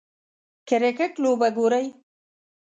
[0.67, 1.85] کریکټ لوبه ګورئ